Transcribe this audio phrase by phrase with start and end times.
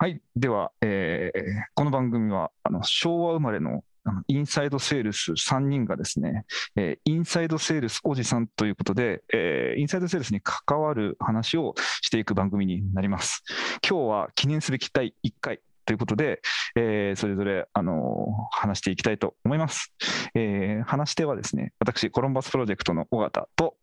[0.00, 0.20] はい。
[0.36, 1.40] では、えー
[1.74, 6.44] この番組は、あの、昭和生まれの、あのインサイドセールス3人がですね、
[6.76, 13.42] えーインサイドセールスおじさんということで、えーインサイドセールスに関わる話をしていく番組になります。
[13.82, 16.42] 今日は記念すべき第1回ということで、
[16.76, 19.92] えーそれぞれ、あの話していきたいと思います。
[20.36, 23.74] えー話し手はですね、私、コロンバスプロジェクトの尾形と、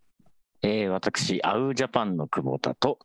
[0.62, 3.00] えー、私、アウジャパンの久保田と、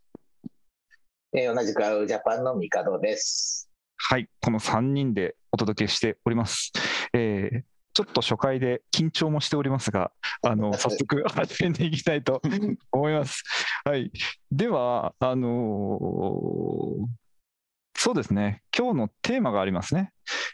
[1.33, 3.71] えー同じくアウジャパンのミカドです。
[3.96, 6.73] はい、この3人でお届けしております。
[7.13, 12.40] えーちょっと初回で緊張もしておりますが、あの 早速始めていきたいと
[12.93, 13.43] 思います。
[13.85, 14.13] はい、
[14.51, 17.07] では、あのー
[17.96, 20.12] そうですね、今日のテーマがありますね。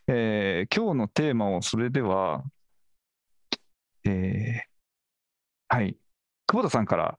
[0.08, 2.42] えー今日のテーマをそれでは、
[4.04, 4.60] えー
[5.68, 5.96] はい、
[6.46, 7.18] 久保田さんから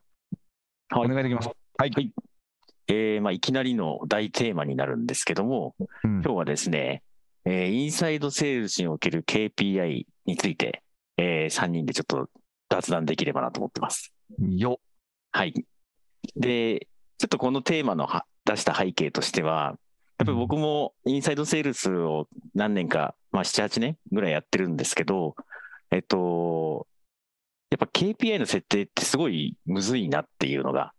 [0.95, 1.55] おはい願いできますか。
[1.77, 2.11] はい、はい
[2.87, 7.03] えーまあ、いきなりの大テーマになるんですけども、うん今日はですね、
[7.45, 10.83] えーインサイドセールスにおける KPI について、
[11.17, 12.29] え3人でちょっと
[12.69, 14.13] 雑談できればなと思ってます。
[14.39, 14.79] よ、
[15.31, 15.53] はい。
[16.35, 19.77] で、ちょっとこのテーマのは出した背景としては、
[20.19, 25.35] やっぱり僕もインサイドセールスを何年か、まあ7、8年ぐらいやってるんですけど、
[25.91, 26.87] えっと、
[27.69, 30.93] やっぱ KPI の設定ってすごいむずいなっていうのが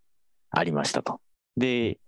[0.51, 1.21] ありましたと。
[1.59, 1.99] で、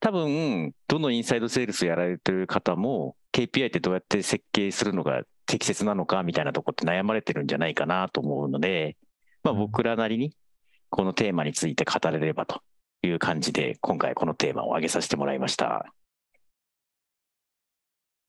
[0.00, 8.96] 多分、どのインサイドセールスやられてる方も、KPI ってどうやって設計するのが適切なのかみたいなとこって悩まれてるんじゃないかなと思うので、
[9.42, 10.36] まあ僕らなりに
[10.90, 12.62] このテーマについて語れればと
[13.02, 15.66] いう感じで、今回このテーマを挙げさせてもらいました。
[15.76, 15.84] あ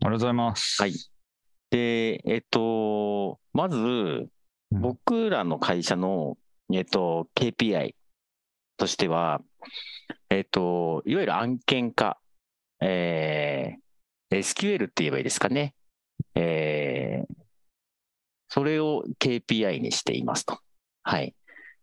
[0.02, 0.82] りがとうございます。
[0.82, 0.94] はい。
[1.70, 4.30] で、えっと、まず、うん
[4.72, 6.38] 僕らの会社の、
[6.74, 7.96] えっと、KPI
[8.78, 9.42] としては、
[10.30, 12.18] えっと、いわゆる案件化、
[12.82, 15.76] えー、SQL って言えばいいですかね。
[16.36, 17.34] えー、
[18.50, 20.60] それを KPI にしていますと。
[21.04, 21.36] はい。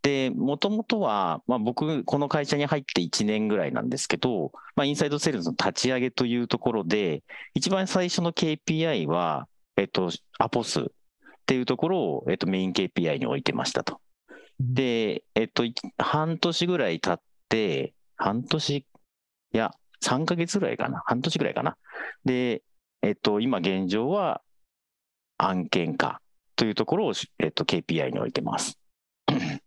[0.02, 7.22] で、もともとは、まあ僕、この会社に入って1年ぐらいなんですけど、まあインサイドセールスの立ち上げというところで、
[7.54, 9.46] 一番最初の KPI は、
[9.76, 10.84] えっと、アポ数っ
[11.46, 14.00] ていうところを、えっと、メイン KPI に置いてましたと。
[14.58, 15.64] で、えっと、
[15.98, 17.20] 半年ぐらい経っ、
[18.16, 18.86] 半年、い
[19.52, 21.02] や、3ヶ月ぐらいかな。
[21.06, 21.76] 半年ぐらいかな。
[22.24, 22.62] で、
[23.02, 24.42] えっと、今現状は
[25.38, 26.20] 案件化
[26.56, 28.78] というところを、えっと、KPI に置いてます。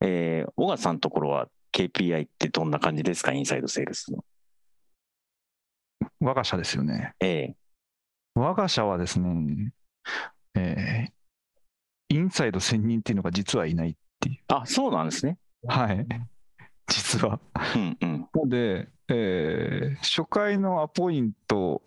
[0.00, 3.32] えー、小川さんのところは KPI ってどんな感じですか？
[3.32, 4.24] インサイドセールスの。
[6.20, 7.14] 我が社ですよね。
[7.20, 7.54] え
[8.34, 9.72] 我が社はですね、
[10.54, 11.16] えー
[12.08, 14.36] インサイド1000人っていうのが実はいないっていう。
[14.48, 15.38] ー、あ、そうなんですね。
[15.68, 16.06] はい。
[16.88, 17.40] 実は。
[17.74, 18.20] うんうん。
[18.20, 21.82] なので、えー初回のアポイント、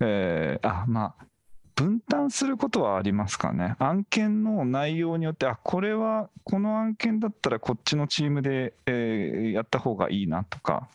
[0.00, 1.26] えーあ、まあ、
[1.74, 3.74] 分担することはありますかね。
[3.78, 10.88] 案件の内容によって、あ、これは、この案件だったらこっちのチームで、えーやった方がいいなとか、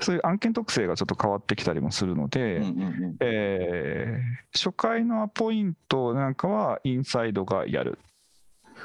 [0.00, 3.16] そういう案件特性がちょっと変わってきたりもするので、うんうんうん。
[3.20, 7.98] えー初回のアポイントなんかはインサイドがやる。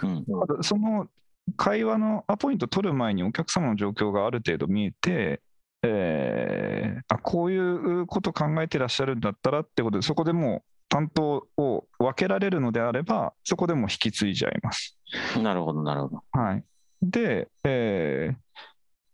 [0.04, 0.26] うん
[0.62, 1.08] その
[1.56, 5.42] 会話のアポイント取る前にお客様の状況がある程度見えて、
[5.84, 14.98] えーあこういうこと考えてらっしゃるんだったらってことで、そこでもう担当を分けられるのであれば、そこでも引き継いじゃいます。
[15.42, 16.24] なるほど、なるほど。
[16.32, 16.64] はい、
[17.02, 18.36] で、えー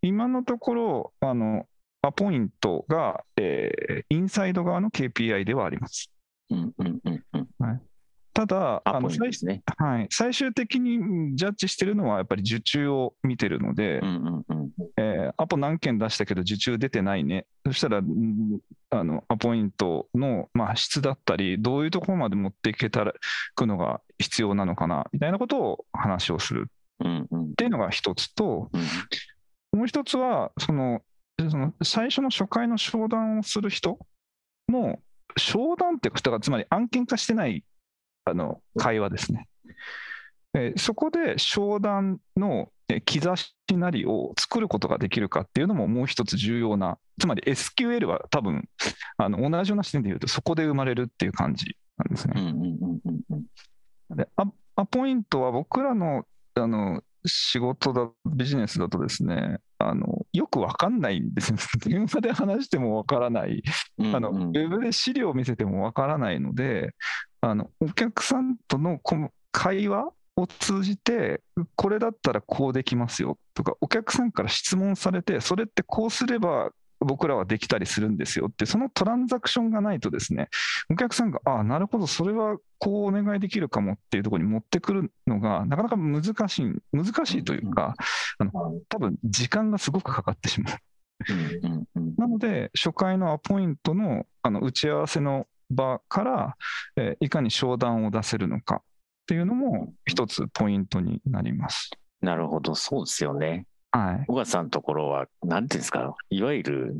[0.04, 1.68] 今のところ、あの
[2.02, 6.12] アポイントが、えーインサイド側の KPI ではあります。
[6.50, 7.82] うんうんうんうん。
[8.34, 9.64] ただ、あのね。
[9.78, 14.72] はい、最終的にうんジャッジしてるのはやっぱり受注を見てるので、うんうんうん。
[14.98, 18.60] えーアポ何件出したけど受注出てないね、そしたらうん
[18.90, 23.14] あのアポイントの、まあ、質だったり、どういうところまで持っていけたら
[23.56, 26.68] くのが必要なのかなみたいなことを話をする
[27.04, 28.70] うんうんっていうのが一つと、
[29.74, 29.80] うん。
[29.80, 31.02] もう一つはその、
[31.50, 34.00] その最初の初回の商談をする人
[34.70, 35.00] の
[35.38, 36.12] 商談って
[36.42, 37.64] つまり案件化してない
[38.32, 39.48] あの会話ですね。
[40.54, 48.68] えーそこで商談のえー兆しなりを作ることができるかっていうのももう一つ重要な、つまり SQL は多分
[49.18, 52.34] あの同じような視点で言うと、そこで生まれるっていう感じなんですね。
[52.36, 53.22] うんうんうんうん
[54.10, 54.18] うん。
[54.18, 54.46] でア
[54.76, 56.26] アポイントは僕らの
[56.56, 61.58] あの仕事だ、ビジネスだとですね、あのよくわかんないんですよ。
[61.86, 63.62] 電話で話してもわからない、
[64.00, 66.94] うんあのウうんェブで資料を見せてもわからないので、
[67.42, 71.42] あのお客さんとのこの会話を通じて、
[71.76, 80.50] これだったらこうできますよとか、お客さんから質問されて、それってこうすれば僕らはできたりするんですよって、そのトランザクションがないとですね、
[80.90, 87.96] お客さんが、ああ、なるほど、それはこうお願いできるかもっていうところに持ってくるのが、なかなか難しい、難しいというか、
[88.38, 88.52] あの
[88.88, 90.76] 多分時間がすごくかかってしまう。
[92.18, 96.56] なので、初回のアポイントのあの打ち合わせの場から、
[96.96, 98.82] えーいかに商談を出せるのかっ
[99.28, 101.92] ていうのも一つポイントになります。
[102.22, 103.66] なるほど、そうですよね。
[103.92, 106.96] はい、小笠さんのところは、なんていうんですか、いわゆる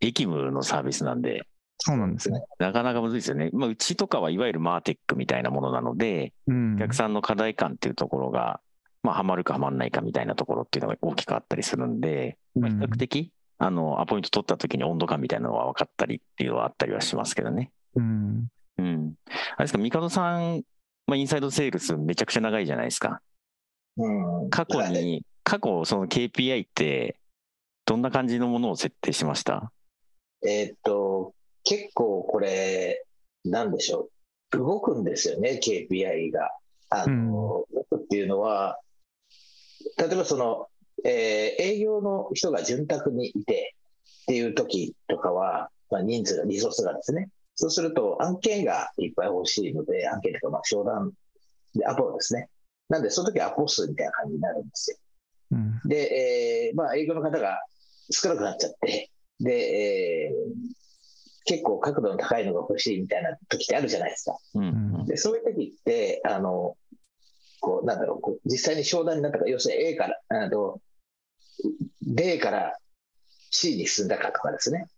[0.00, 1.46] 駅務のサービスなんで、
[1.78, 2.42] そうなんですね。
[2.58, 3.50] なかなかむずいですよね。
[3.52, 8.60] まあ、うちとかはいわゆるマーテックみたいなものなので、うんお客さんの課題感っていうところが、
[9.02, 17.70] まあ、はまるかはまらないかみたいなところっていうのが大きくあったりするんで、まあ、比較的、あの、アポイント取った時に温度感みたいなのは分かったりっていうのはあったりはしますけどね。
[17.96, 18.46] うん
[18.78, 19.14] うん。
[19.56, 20.62] あれですか、ミカドさん、
[21.06, 23.20] まあ、インサイドセールスめちゃくちゃ長いじゃないですか。
[23.96, 27.18] うん過去に、過去、その KPI って、
[27.86, 29.72] どんな感じのものを設定しました？
[30.46, 31.34] えーっと、
[31.64, 33.04] 結構これ、
[33.44, 34.10] なんでしょ
[34.52, 36.50] う、動くんですよね、KPI が。
[36.90, 38.78] あの、動くっていうのは、
[39.98, 40.68] 例えばその、
[41.04, 43.74] えー営業の人が潤沢にいて
[44.22, 51.12] っていう時とかは、まあ、人数が、リソースがですね、そうすると案件がいっぱい欲しいので、案件とか、まあ、商談
[51.74, 52.48] でアポですね。
[52.88, 54.96] なんで、その時アポ数みたいな感じになるんですよ。
[55.52, 57.60] うんで、えーまあ、営業の方が
[58.10, 59.10] 少なくなっちゃって、
[59.40, 60.86] で、えー
[61.48, 64.36] 結構角度の高いのが欲しいみたいな時ってあるじゃないですか。
[64.54, 66.76] うんうんで、そういう時って、あの、
[67.60, 70.80] こう、なんだろう、こう実際に商談になったか、要するに A から、あの、
[72.02, 72.76] D から
[73.50, 74.88] C に進んだかとかですね。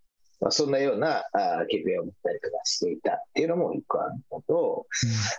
[0.40, 4.87] まあ、そんなようなあー KPI を持ったりとかしていたっていうのも一個あるのと、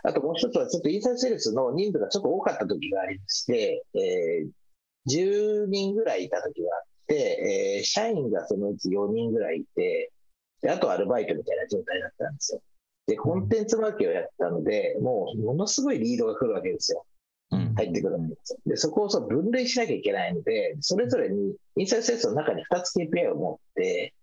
[0.04, 4.50] あともう一つは、ちょっとインサイドセールスの人数がちょっと多かった時がありまして、えー
[5.08, 10.12] 10人ぐらいいた時があって、えー社員がそのうち4人ぐらいいて、
[10.62, 12.62] であとアルバイトみたいな状態だったんですよ。
[13.08, 17.06] で、コンテンツマーケをやったので、もうものすごいリードが来るわけですよ。
[17.52, 18.60] うん入ってくるわけですよ。
[18.68, 24.14] で、そこをそう分類しなきゃいけないので、それぞれにインサイドセールスの中に2つ KPI を持って、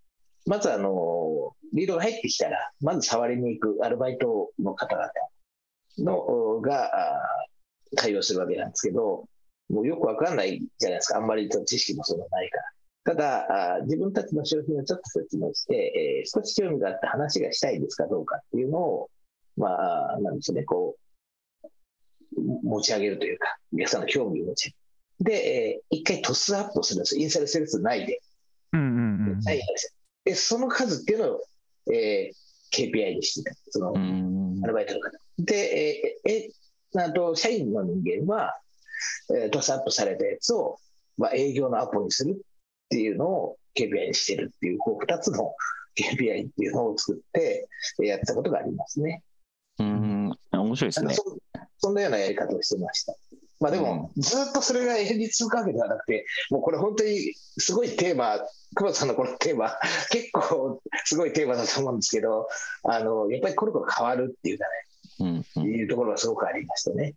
[0.46, 5.10] まずあの、リードが入ってきたら、まず触りに行くアルバイトの方々
[5.98, 6.90] のが
[7.96, 9.28] 対応するわけなんですけど、
[9.69, 11.19] もうよくわかんないじゃないですか。
[11.19, 12.64] あんまり知識もそんなないから。
[13.06, 19.10] ただ、自分たちの商品をちょっと説明して、えー少し興味があって話がしたいですかどうかっていうのを、
[19.56, 19.69] ま
[20.12, 20.96] あ、なんですね、こ
[21.62, 24.76] う、持ち上げるというか、お客さんの興味を持ち上げる。
[25.20, 27.22] で、えー一回トスアップするんですよ。
[27.22, 28.20] インサイドセールス内で。
[28.72, 29.64] うんうんうん社員が
[30.26, 31.43] でその数っていうのを、
[31.93, 33.56] えー KPI にしてた。
[33.70, 35.11] そのう、んアルバイトの方。
[35.38, 35.55] で、
[36.25, 36.50] えーえ
[36.93, 38.58] なんと、社員の人間は、
[39.31, 40.78] えートスアップされたやつを、
[41.17, 42.37] まあ、営業のアポにするっ
[42.90, 45.55] ていうのを KPI にしてるっていう、こう、二つの
[45.94, 47.69] KPI っていうのを作って
[48.00, 49.23] えーやってたことがありますね。
[49.78, 51.14] うん、面白いですね。
[51.14, 51.38] そ
[51.78, 53.14] そんなようなやり方をしてました。
[53.60, 58.38] まあでも、ずっとそれが延日続くわけではなくて、もうこれ本当にすごいテーマ、
[58.74, 59.72] 久保田さんのこのテーマ、
[60.10, 62.48] 結構すごいテーマだと思うんですけど、
[62.84, 64.66] あの、やっぱりコロコロ変わるっていうか
[65.20, 67.14] うんね、いうところがすごくありましたね。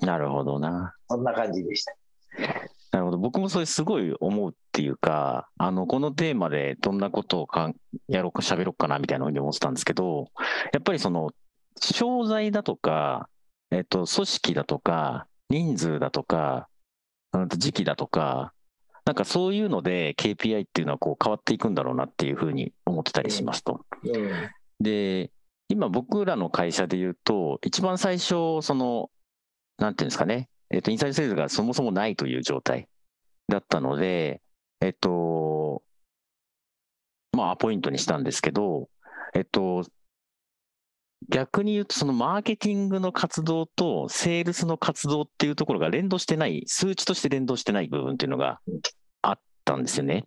[0.00, 0.94] うん、なるほどな。
[1.08, 1.94] そんな感じでした。
[2.92, 3.18] なるほど。
[3.18, 10.28] 僕もそれすごい思うっていうか、あの、このテーマでどんなことをかんやろうか、喋ろうかなみたいなふうに思ってたんですけど、
[10.72, 11.30] やっぱりその、
[11.80, 13.28] 商材だとか、
[13.70, 16.68] えっと、組織だとか、人数だとか、
[17.56, 18.52] 時期だとか、
[19.04, 23.86] なんかそういうので KPI っていうのはこう変わっていくんだろうなっていうふうに思ってたりしますと。
[24.04, 24.30] うん。
[24.80, 25.30] で、
[25.68, 29.10] 今僕らの会社で言うと、一番最初、その、
[29.78, 32.88] なんていうんですかね、えっと、インサイドセールスがそもそもないという状態
[33.48, 34.42] だったので、
[34.80, 35.82] えっと、
[37.32, 38.88] まあ、アポイントにしたんですけど、
[39.34, 39.84] えっと、
[41.28, 48.60] 逆に言うと、そのマーケティングの活動とセールスの活動っていうところが連動してない、数値として連動してない部分っていうのが
[49.22, 50.26] あったんですよね。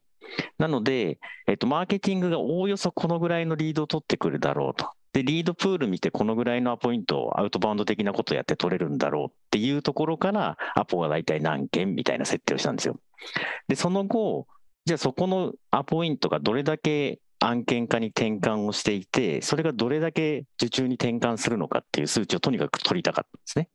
[0.57, 4.89] なので、えっと、マーケティングがおおよそこのぐらいのリードを取ってくるだろうと。
[5.13, 12.97] で、リードプール見てこのぐらいのアポイントをアウトバウンド的なことをやって取れるんだろうっていうところから、アポが大体何件みたいな設定をしたんですよ。
[13.67, 14.47] で、その後、
[14.85, 23.67] じゃあそこのアポイントがどれだけ案件化に転換をしていて、それがどれだけ受注に転換するのかっていう数値をとにかく取りたかったんですね。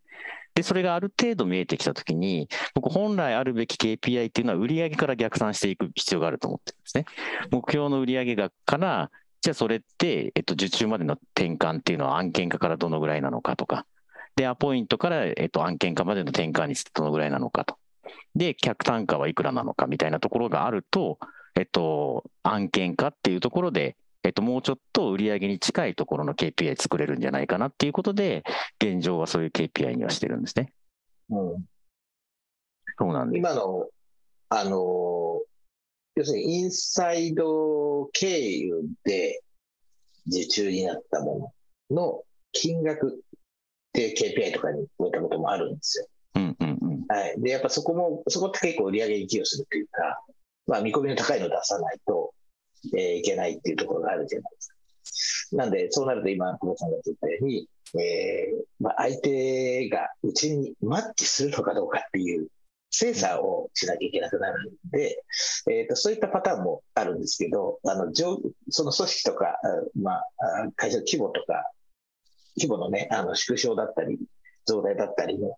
[0.55, 7.05] で、それがある程度見えてきたときに、僕本来あるべき KPI っていうのは売上から逆算していく必要があると思ってるんですね。
[7.51, 9.11] 目標の売上額から、
[9.43, 13.85] じゃあそれって、えっと、受注までの転換っていうのは案件化からどのぐらいなのかとか、
[14.37, 17.77] で、アポイントから、えっと、案件化までの転換率ってどのぐらいなのかと。
[18.37, 21.19] で、客単価はいくらなのかみたいなところがあると、
[21.59, 28.45] えっと、案件化っていうところで、えっと、もうちょっと売り上げに近いところの KPI 作れるんじゃないかなっていうことで、
[28.83, 30.73] 現状はそういう KPI にはしてるんですね。
[31.31, 31.65] うん、
[32.99, 33.39] そうなんです。
[33.39, 33.89] 今の、
[34.49, 35.41] あの、
[36.17, 39.43] 要するにインサイド経由で
[40.27, 41.53] 受注になったも
[41.91, 42.23] のの
[42.53, 43.13] 金額っ
[43.93, 46.07] ていう KPI とかに超えたこともあるんですよ。
[46.35, 47.05] うんうんうん。
[47.07, 47.41] はい。
[47.41, 50.26] で、やっぱそこも、そこって結構売り上げに寄与するっていうか、
[50.67, 52.33] まあ見込みの高いのを出さないと、
[52.97, 54.69] えーいけないっていうところがあるじゃないです
[55.51, 55.57] か。
[55.57, 62.49] なんで、そうなると今、久保さんが言ったように、えーまあ、相手がうちにマッチするのかどうかっていう
[62.91, 65.23] 精査をしなきゃいけなくなるんで、
[65.71, 68.39] えーと、そういったパターンもあるんですけど、あの上
[68.71, 69.59] その組織とか、あ
[69.95, 70.23] まあ、
[70.65, 71.71] あ会社の規模とか、
[72.57, 74.19] 規模のね、あの縮小だったり、
[74.65, 75.57] 増大だったりの、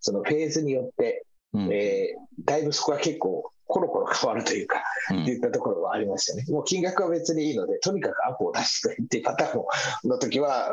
[0.00, 6.44] そのフェーズによって、うんえーだいぶそこは結構コロコロ変わるというか、うんいったところはありましたね。
[6.48, 9.68] もう金額は別にいいので、とにかくアポを出してくれっていうパターンも
[10.04, 10.70] の時は、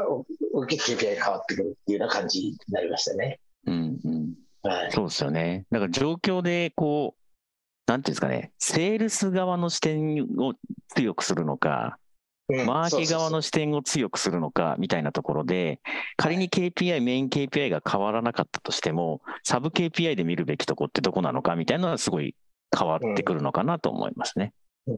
[0.54, 3.40] お受け KPI が変わってくるっていうような感じになりましたね。
[3.68, 4.34] うんうん。
[4.64, 4.92] はい。
[4.92, 5.66] そうですよね。
[5.72, 10.54] だから状況で、こう、なんていうんですかね、セールス側の視点を
[10.96, 12.06] 強くするのか、うん
[12.48, 15.82] マーケ側の視点を強くするのかみたいなところで、
[16.16, 22.36] 仮に KPI、メイン KPI が変わらなかったとしても、サブ KPI で見るべきとこってどこなのかみたいなのはすごい
[22.78, 24.54] 変わってくるのかなと思いますね。
[24.88, 24.98] うん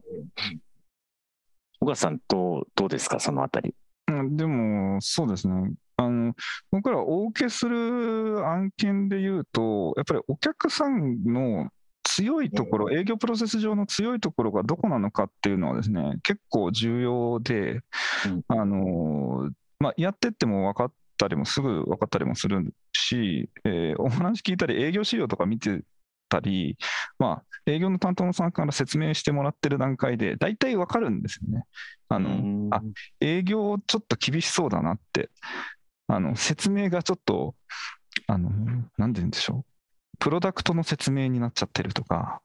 [1.80, 3.74] 小川さん、どうどうですか、そのあたり。
[4.08, 5.72] うんでも、そうですね。
[5.96, 6.34] あの
[6.70, 11.70] 僕らお受けする案件で言うと、やっぱりお客さんの
[12.04, 17.80] 強いところ、営業プロセス上の強いところがどこなのかっていうのはですね、結構重要で、
[18.26, 25.82] うんあのまあ、やってっても分かったりもすぐ分かったりもするし、えーお話聞いたり、営業資料とか見て
[26.28, 26.76] たり、
[27.18, 31.64] まあ、営業の担当のさんから説明してもらってる段階で、大体分かるんですよね。
[32.08, 32.68] あのうん。
[32.72, 32.82] あ
[33.20, 35.30] 営業ちょっと厳しそうだなって、
[36.06, 37.54] あの説明がちょっと、
[38.26, 38.50] あの
[38.96, 39.64] なんて言うんでしょう、
[40.18, 42.40] プロダクトの説明になっちゃってるとか、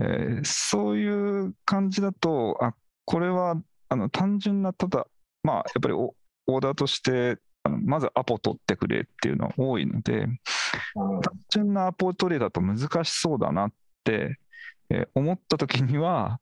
[0.00, 3.56] えーそういう感じだと、あこれは
[3.88, 5.06] あの単純な、ただ、
[5.42, 6.14] まあ、やっぱりオ
[6.46, 10.26] オーダーとして、まずアポ取ってくれっていうのは多いので、
[10.96, 11.20] うん。
[11.20, 13.72] 単純なアポ取りだと難しそうだなっ
[14.04, 14.38] て、
[14.90, 16.40] えー思ったときには、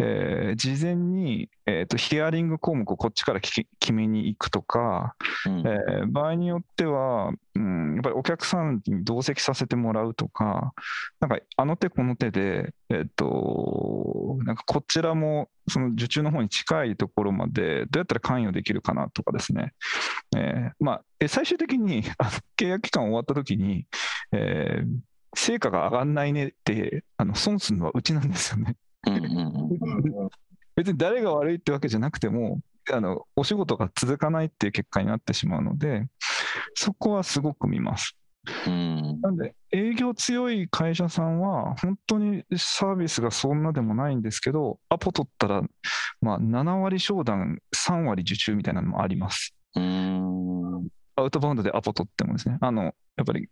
[0.00, 5.14] えー事前に、えーとヒアリング項目をこっちから決めに行くとか、
[5.46, 10.72] うんえー場合によっては、うん、やっぱりお客さんに同席させてもらうとか、
[11.20, 19.74] なんかあの手この手で、えっ、と、なんかこちらもその受注の方に近いところまでどうやったら関与できるかなとかですね、
[20.36, 22.02] えーまあ、え最終的に
[22.56, 23.86] 契約期間終わった時に、
[24.32, 24.86] えー
[25.34, 28.76] 成果が上がんないねって、あの損するのはうちなんですよね。
[30.76, 32.60] 別に誰が悪いってわけじゃなくても、
[32.92, 36.06] あのお仕事が続かないっていう結果になってしまうので、
[36.74, 38.16] そこはすごく見ます。
[38.66, 45.62] うんなんで、営業強い会社さんは、本当にサービスがそんなでもないんですけど、アポ取ったら、
[46.20, 49.54] まあ、7割商談、3割受注みたいなのもあります。
[49.76, 52.90] うんアウトバウンドでアポ取ってもですね、あのや
[53.22, 53.48] っぱり、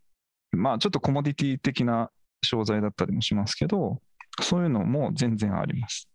[0.52, 2.10] まあ、ちょっとコモディティ的な
[2.42, 4.00] 商材だったりもしますけど、
[4.42, 6.08] そういうのも全然あります。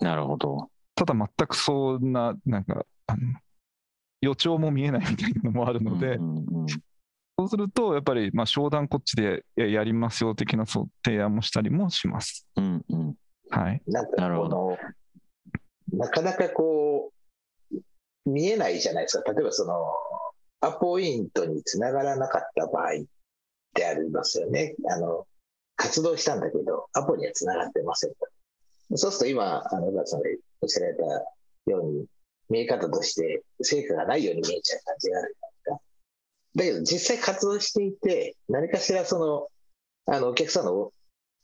[0.00, 0.70] なるほど。
[0.94, 3.34] ただ全くそんな、なんか、あの
[4.20, 6.66] 予兆も見えないみたいなのもあるので、うんうんうん
[7.38, 12.46] そうすると、やっぱり、まあ、商談こっちでややりますよ的なそう提案もしたりもします。
[12.56, 13.14] うんうん
[13.50, 13.82] はい。
[13.86, 14.48] なんかなるほこ
[15.92, 17.12] の、なかなかこ
[17.70, 17.76] う、
[18.24, 19.32] 見えないじゃないですか。
[19.34, 19.74] 例えばその、
[20.62, 23.04] アポイントにつながらなかった場合っ
[23.74, 24.74] てありますよね。
[24.88, 25.26] あの、
[25.76, 28.16] 活動したんだけど、アポにはつながってませんと。
[28.96, 30.28] そうすると今、あの、小さんが
[30.62, 31.02] おっしゃられた
[31.70, 32.06] ように、
[32.48, 35.80] 見え方として成果がないように見えちゃう感じがあるじゃないですか。
[36.54, 39.48] だけど実際活動していて、何かしらその、
[40.14, 40.92] あの、お客さんの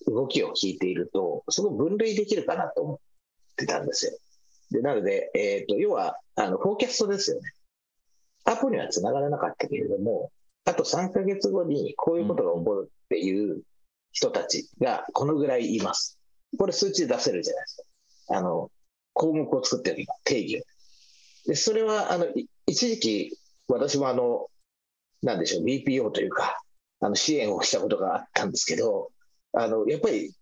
[0.06, 2.98] 動きを聞いていると、そこ分類できるかなと思っ
[3.56, 4.12] てたんですよ。
[4.70, 7.52] で、なので、えっ、と、要は、あの、フォーキャストですよね。
[8.44, 10.30] アポには繋がらなかったけれども、
[10.64, 13.62] あと3ヶ月後にこういうことが起こるっていう
[14.12, 16.18] 人たちがこのぐらいいます。
[16.58, 17.76] これ数値で出せるじゃないです
[18.28, 18.38] か。
[18.38, 18.70] あの、
[19.14, 20.64] 項目を作ってる、定義を。
[21.48, 22.26] で、それは、あの、
[22.66, 23.38] 一時期、
[23.68, 24.48] 私もあの、
[25.22, 26.62] なんでしょう、BPO というか、
[27.00, 29.10] あの、支援をしたことがあったんですけど、
[29.52, 30.32] あの、やっぱり、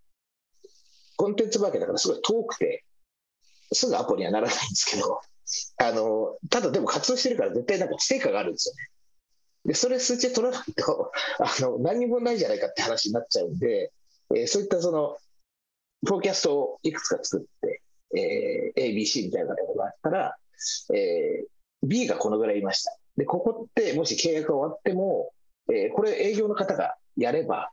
[1.17, 2.85] コンテンツマーケだからすごい遠くて、
[3.73, 5.21] すぐアポにはならないんですけど、
[5.79, 8.89] あの、ただでも活動してるから絶対なんか成果があるんですよね。
[9.65, 13.93] で、それ数値取らないと、 あの、何もないじゃないかって話になっちゃうんで、
[14.35, 15.19] えーそういったその、
[16.07, 17.83] フォーキャストをいくつか作って、
[18.17, 20.37] えー ABC みたいなのがあったら、
[20.95, 21.47] えー
[21.83, 22.97] B がこのぐらいいました。
[23.17, 25.33] で、ここってもし契約が終わっても、
[25.73, 27.71] えーこれ営業の方がやれば、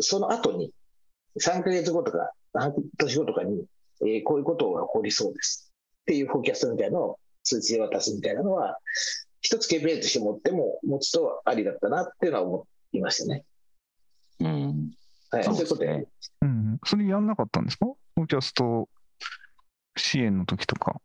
[0.00, 0.72] その後に
[1.40, 3.64] 3ヶ月後とか半年後とかに、
[4.02, 8.78] えーこういうことが起こりそうですっていうフォーキャストみたいなのを通知で渡すみたいなのは、
[9.46, 13.44] 一つ KPI として持っても、持つとありだったなっていうのは思いましたね。
[14.40, 14.90] うん。
[15.30, 16.06] はい、そうそういうことでね。
[16.42, 17.86] うん、それやんなかったんですか？
[17.86, 18.88] フォーキャスト
[19.96, 21.00] 支援の時とか。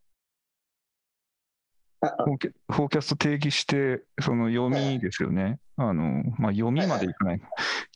[2.02, 5.60] フォーキャフォーキャスト定義して、その読みですよね。
[5.78, 7.42] あの、まあ、読みまでいかない。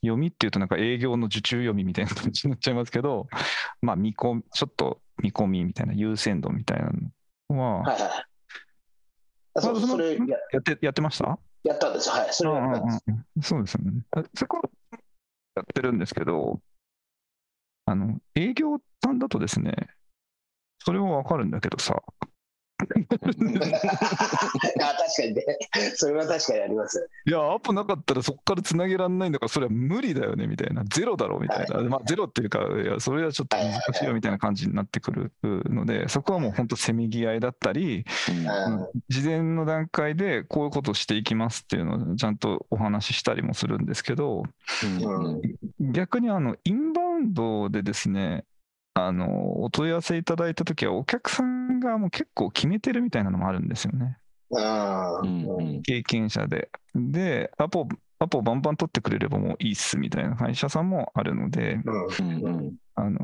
[0.01, 3.27] 読みっていうとなんか営業の受注読みみたいな感じになっちゃいますけど、
[3.81, 6.91] まあ、見込み、ちょっと見込みみたいな、優先度みたいな
[7.49, 8.11] のは、はいはい。
[8.11, 8.25] あ
[9.57, 11.39] そそれややって、やってました？
[11.63, 12.15] やったんですよ。
[12.15, 12.33] はい。
[12.33, 12.81] それをや
[13.41, 14.01] そうですよね。
[14.11, 14.69] あそこは
[15.55, 16.59] やってるんですけど、
[17.85, 19.73] あの、営業さんだとですね、
[20.79, 22.01] それはわかるんだけどさ、
[22.83, 22.97] あ確
[23.71, 25.43] かにね。
[25.95, 27.09] それは確かにあります。
[27.25, 38.05] いや、アポなかったらそこからつなげられないんだから、それは無理だよねみたいな、ゼロだろうみたいな、まあ、ゼロっていうか、いや、それはちょっと難しいよみたいな感じになってくるので、そこはもう本当、せめぎ合いだったり、
[39.09, 44.43] 事前の段階でこういうことをしていきますっていうのをちゃんとお話ししたりもするんですけど、
[44.83, 45.33] う
[45.87, 45.91] ん。
[45.93, 48.43] 逆にあのインバウンドでですね、
[48.97, 54.17] あのお問い合わせいただいたときは、お客さんがもう結構決めてるみたいなのもあるんですよね、
[54.55, 56.69] あーうんうん経験者で。
[56.95, 57.87] で、アポ、
[58.19, 63.19] アポバンバン取ってくれればもういいっすみたいな会社さんもあるので、うんうんうんあの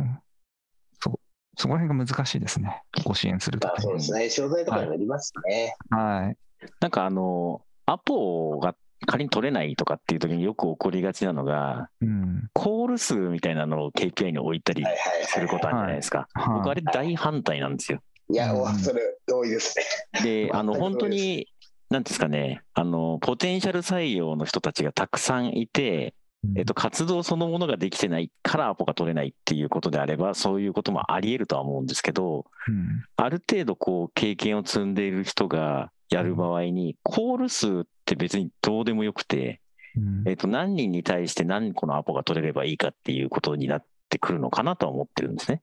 [0.99, 1.17] そ
[1.57, 4.29] そこら辺が難しいですね、ご支援するとそうですね。
[4.29, 5.75] 商材とかになりますね。
[5.89, 6.65] はい。
[6.81, 8.75] なんかあの、アポが
[9.07, 12.49] 仮に取れないとかっていう時によく起こりがちなのが、うん。
[12.53, 16.27] コール数みたいなのを KPI に置いたりはいはいすることあるじゃないですか。
[16.35, 16.75] 僕あはい。
[16.75, 17.99] れ大反対なんですよ。
[18.29, 19.77] いや、それ多いです
[20.13, 20.23] ね。
[20.23, 21.47] で、あの、本当に、
[21.89, 26.13] なんですかね、あの、ポテンシャル採用の人たちがたくさんいて、
[26.55, 39.61] えっと、活動そのものができてないからアポが取れないっていうことであれば、そういうこともあり得るとは思うんですけど、うん、ある程度こう経験を積んでいる人がやる場合に、コール数って別にどうでもよくて、
[39.95, 40.23] うん。
[40.27, 45.61] えっと、何人に対して何個のアポが取れればいいかっていうことになってくるのかなとは思ってるんですね。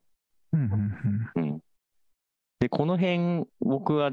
[0.53, 0.61] うん
[1.37, 1.61] うんうん。
[2.61, 4.13] で、この辺、僕は、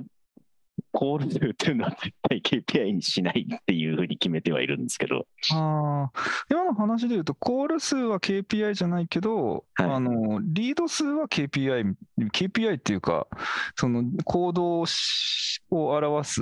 [0.91, 6.19] コール数っていうのは絶対 KPI にしないっていうふうに決めてはいるんですけど、ああ、
[6.49, 9.89] 今の話で言うと、コール数は KPI じゃないけど、はい。
[9.89, 11.95] あのリード数は KPI、
[12.33, 13.27] KPI っていうか、
[13.75, 16.41] その行動しを表す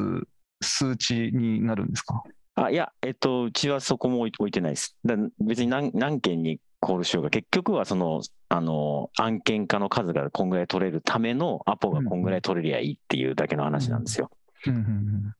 [0.64, 2.24] 数値になるんですか？
[2.56, 4.96] あ、いや、えっと、うちはそこも置いてないです。
[5.06, 14.30] だ別に何何件にコールしようが、結局はその、あの、案件化の数がこんぐらい取れるためのアポがこんぐらい取れりゃいいっていうだけの話なんですよ。
[14.68, 15.34] うんうん。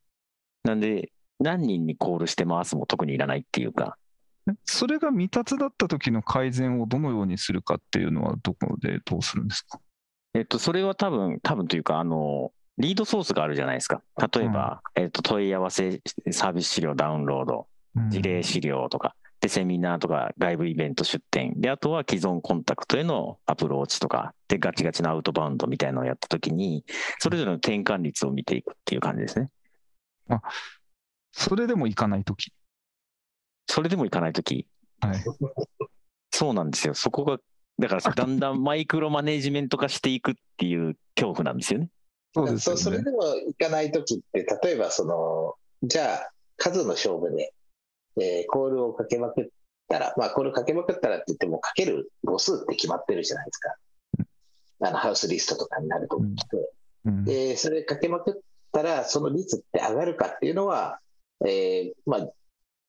[0.64, 3.98] なんで、何人にコールして回すも特にいらないっていうか、
[4.46, 9.80] うんそれが未達だった時の改善をどのようにするかっていうのは、どこでどうするんですか？
[10.34, 14.02] えっと、それは多分、多分というか、あの、リードソースがあるじゃないですか。
[14.32, 16.00] 例えば、えっと、問い合わせ
[16.32, 17.68] サービス資料ダウンロード、
[18.08, 21.60] 事例資料とか、で、セミナーとか外部イベント出展。
[21.60, 26.84] で、あとは既存コンタクトへのアプローチとか、で、ガチガチなアウトバウンドみたいなのをやったときに、
[27.18, 29.50] それぞれの転換率を見ていくっていう感じですね。
[31.32, 32.52] それでもいかない時？
[33.66, 34.66] それでもいかないとき、
[35.00, 35.24] はい。
[36.30, 36.94] そうなんですよ。
[36.94, 37.38] そこが、
[37.78, 41.90] だからだんだんマイクロマネジメント化していくっていう恐怖なんですよね。
[42.34, 42.78] そうですよね。
[42.80, 45.54] そそれでもいかないときって、例えばその、
[45.86, 47.52] じゃあ、数の勝負で、
[48.20, 49.46] えーコールをかけまくっ
[49.88, 53.74] たら、まあ、コールかけまくったらって言っても、かける母数って決まってるじゃないですか。
[54.80, 56.70] あの、ハウスリストとかになると思って。
[57.06, 58.34] うんで、それかけまくっ
[58.72, 61.00] たら、その率って上がるかっていうのは、
[61.46, 62.28] えーまあ、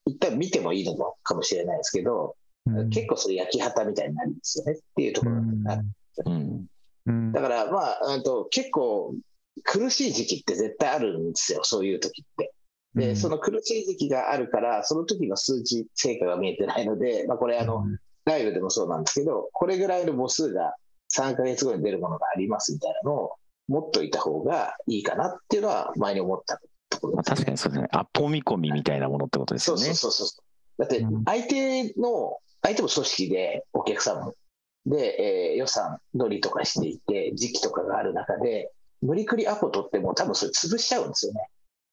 [0.06, 2.36] 一旦見てもいいのかもしれないですけど、
[2.68, 5.86] うん結構それ焼き旗みたいになるんですよねっていうところがある
[6.26, 6.66] うん。
[7.06, 9.14] うんだから、まあ、あと結構
[9.64, 12.54] 苦しい時期って絶対あるんですよ、そういう時って。
[12.96, 17.86] で、うんその苦しい時期があるから、その時の数値、成果が見えてないので、まあ、これ、あの、
[18.26, 20.76] ライブでもそうなんですけど、これぐらいの母数が
[21.16, 23.36] 3ヶ月後に出るものがありますみたいなのを
[23.68, 27.24] 持っといた方がいいかなっていうのは前に思ったところね。
[27.24, 27.88] 確かにそうですね。
[27.92, 29.94] アポ見込みみたいなものってことですそうよね。
[29.94, 30.44] そうそうそ
[30.78, 30.82] う。
[30.82, 34.32] だってうん、相手の、相手も組織でお客様
[34.86, 41.50] で、えー予算取りとかしていて、時期とかがある中で、無理くりアポ取っても多分それ潰しちゃうんですよね。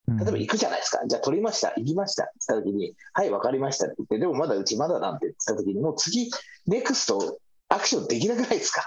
[0.07, 1.01] 例えば行くじゃないですか。
[1.07, 6.29] じゃあ取りました、行きましたって言った時に、はい、わかりましたって言って、でもまだうちまだなんて言った時に、もう次、
[6.67, 7.37] ネクスト
[7.69, 8.85] アクションできなくないですか、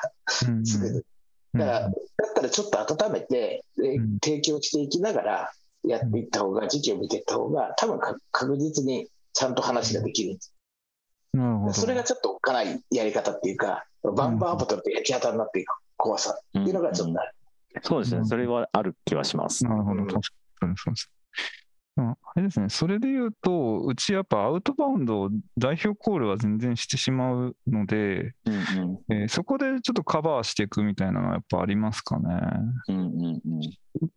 [0.49, 1.03] うんすぐに。
[1.55, 1.93] だから、だっ
[2.35, 5.53] たらちょっと温めて、でうん提供していきながら
[5.85, 10.55] やっていった方が、時期を見ていった方が、多分か確実にちゃんと話ができるんです。
[11.33, 11.73] なるほど。
[11.73, 17.33] それがちょっとおっかないやり方っていうか、バンバンアポ取って焼き当たりになっていく怖さっていうのがちょっとある。
[17.83, 18.19] そうですね。
[18.21, 19.65] うんそれはある気はします。
[19.65, 20.21] なるほど、うん確
[20.61, 21.11] かにそうです。
[21.97, 32.25] まあ、あれですね、それで言うと、うちやっぱアウトバウンド、代表コールは全然してしまうので、うんうんえーそこでちょっとカバーしていくみたいなのはやっぱありますかね。
[32.89, 33.61] うんうんうん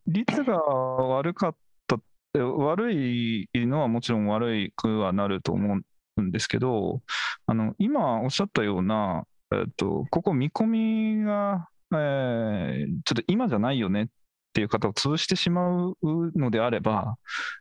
[0.08, 1.56] 率が悪かっ
[1.88, 1.98] た、
[2.34, 5.80] え悪いのはもちろん悪くはなると思
[6.18, 7.02] うんですけど、
[7.46, 14.08] あの今おっしゃったような、えっと、ここ見込みが、えーちょっと今じゃないよねっ
[14.54, 15.98] ていう方を潰してしまう
[16.36, 17.18] のであれば、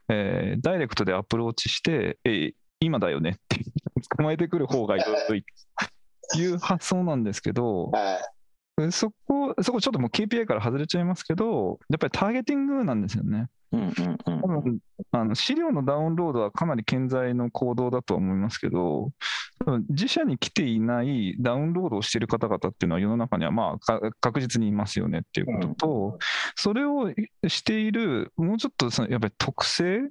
[0.08, 3.64] えーダイレクトでアプローチして、えー今だよねって
[4.16, 5.44] 捕まえてくる方が良い
[6.30, 7.90] という発想なんですけど、
[8.90, 13.48] そこ、そこちょっともう KPI から外れちゃいますけど、やっぱりターゲティングなんですよね。
[13.72, 14.78] うんうんうん多分
[15.10, 19.10] あの資料のダウンロードはかなり健在の行動だとは思いますけど、
[19.90, 26.18] 自社に来ていないダウンロードをしている方々っていうのは世の中にはまあか確実にいますよねっていうことと、
[26.56, 27.10] それを
[27.46, 30.08] している、もうちょっとそのやっぱり特性、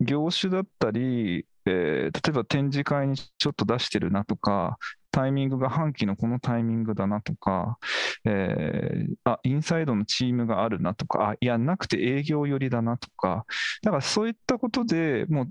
[0.00, 4.78] 業種だったり、えー例えば展示会にちょっと出してるなとか、
[5.10, 7.78] タイミングが半期のこのタイミングだなとか、
[8.24, 13.44] えーあ、インサイドのチームがあるなとか、あ、いや、なくて営業寄りだなとか、
[13.82, 15.48] だからそういったことでもう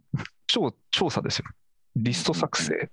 [0.47, 1.45] 超調査ですよ。
[1.95, 2.89] リスト作成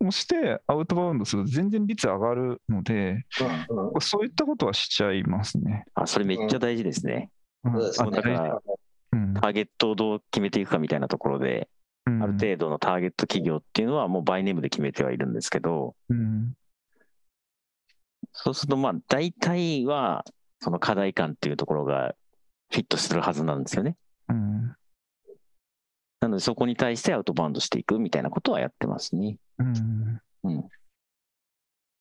[0.00, 3.24] をしてアウトバウンドすると全然率上がるので、
[3.70, 4.00] うんうん。
[4.00, 5.84] そういったことはしちゃいますね。
[5.94, 7.30] あ、それめっちゃ大事ですね。
[7.64, 9.34] うん。
[9.34, 11.66] ターゲットをどう決めていくかみたいなところで、うん
[12.04, 16.54] ある程度のターゲット企業っていうのはもうバイネームで決めてはいるんですけど、うん
[18.34, 20.24] そうするとまあ大体は
[20.60, 22.14] その課題感っていうところが
[22.70, 23.96] フィットするはずなんですよね。
[24.28, 24.74] うん
[26.20, 29.38] なのでそこに対してアウトバウンドしていくみたいなことはやってますね。
[29.58, 30.68] うんうん。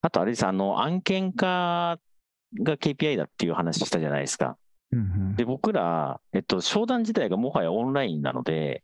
[0.04, 2.00] あとあれです、あの案件化
[2.60, 4.58] が KPI だっていう話したじゃないですか。
[4.92, 8.84] うんで、僕ら、えっと、商談自体がもはやオンラインなので、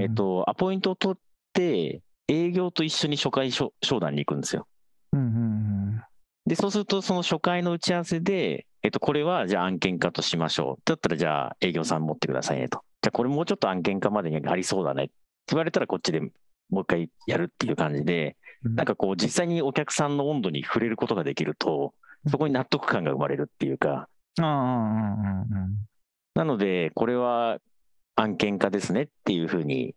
[0.00, 4.66] えっと、アポイントを取って、営業と一緒に初回商商談に行くんですよ。
[5.12, 6.02] うんうん
[6.46, 10.82] で、そうすると、その初回の打ち合わせで、えっと、これはじゃあ案件化としましょう。
[10.84, 12.82] だったら、じゃあ営業さん持ってくださいねと。
[13.00, 15.04] じゃあこれもうちょっと案件化までにありそうだね。
[15.04, 15.12] って
[15.48, 18.74] 言われたら、こっちでもう一回やるっていう感じで、うん。
[18.74, 21.94] なんかこう、実際にお客さんの温度に触れることができると、
[22.28, 24.08] そこに納得感が生まれるっていうか、
[26.34, 27.58] なので、これは
[28.16, 29.94] 案件化ですねっていうふうに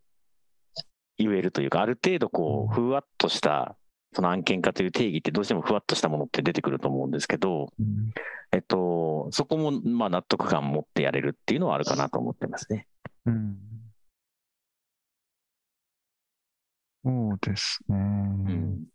[1.18, 3.78] 言えるというか、ある程度こう、ふわっとした、
[4.14, 8.14] その案件化という定義ってどうしてもふわっとしたものって出てくると思うんですけど、うん
[8.52, 12.88] えっと、そこもまあ納得感持ってやれるっていうのはあるかなと思ってますね。
[13.26, 13.58] うん
[17.04, 17.96] そうですね。
[17.98, 18.86] うん。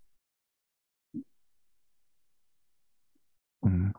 [3.63, 3.93] うん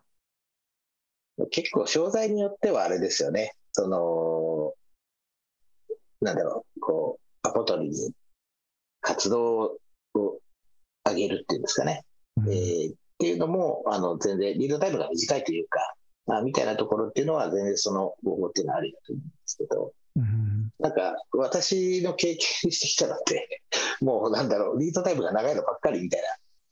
[1.50, 3.56] 結構、商材によってはあれですよね。
[3.72, 4.51] その、
[6.22, 8.14] なんだろう、こう、アポ取りに
[9.02, 9.78] 活動
[10.14, 10.40] を
[11.08, 12.04] 上げるっていうんですかね。
[12.38, 12.54] うん。
[12.54, 15.80] えーっていうのも、あの、全然、リードタイムが短いというか、
[16.28, 23.62] あみたいなところっていうのは、全然その方法っていうのはありだと思うんですけど、うんなんか、私の経験してきたのって、
[24.02, 26.22] もうなんだろう、リードタイムが長いのばっかりみたい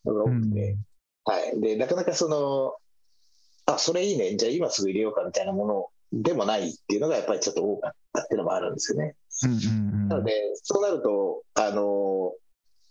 [0.06, 0.78] なのが多くて、
[1.26, 1.62] はい。
[1.62, 2.76] で、なかなかその、
[3.68, 9.15] あ、それいいね、じゃあ今すぐ入れようかみたいなものでもないっていうのがやっぱりちょっと多かったっていうのもあるんですよね。
[10.08, 12.34] なので、そうなると、あの、